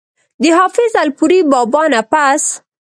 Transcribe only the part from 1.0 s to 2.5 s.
الپورۍ بابا نه پس